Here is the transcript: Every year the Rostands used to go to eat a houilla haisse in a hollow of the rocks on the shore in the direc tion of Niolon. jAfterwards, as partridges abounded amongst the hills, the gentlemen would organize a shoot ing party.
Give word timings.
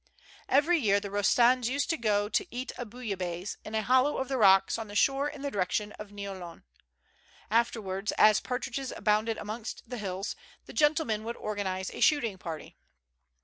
Every 0.49 0.79
year 0.79 0.99
the 0.99 1.11
Rostands 1.11 1.67
used 1.69 1.91
to 1.91 1.95
go 1.97 2.27
to 2.27 2.47
eat 2.49 2.71
a 2.75 2.85
houilla 2.87 3.17
haisse 3.17 3.57
in 3.63 3.75
a 3.75 3.83
hollow 3.83 4.17
of 4.17 4.29
the 4.29 4.37
rocks 4.39 4.79
on 4.79 4.87
the 4.87 4.95
shore 4.95 5.29
in 5.29 5.43
the 5.43 5.51
direc 5.51 5.69
tion 5.69 5.91
of 5.91 6.11
Niolon. 6.11 6.63
jAfterwards, 7.51 8.11
as 8.17 8.39
partridges 8.41 8.91
abounded 8.91 9.37
amongst 9.37 9.87
the 9.87 9.99
hills, 9.99 10.35
the 10.65 10.73
gentlemen 10.73 11.23
would 11.23 11.37
organize 11.37 11.91
a 11.91 11.99
shoot 11.99 12.23
ing 12.23 12.39
party. 12.39 12.77